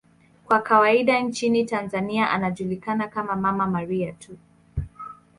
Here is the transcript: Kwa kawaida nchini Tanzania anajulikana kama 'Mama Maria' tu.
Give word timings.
Kwa 0.45 0.59
kawaida 0.61 1.19
nchini 1.19 1.65
Tanzania 1.65 2.29
anajulikana 2.29 3.07
kama 3.07 3.35
'Mama 3.35 3.67
Maria' 3.67 4.11
tu. 4.13 4.37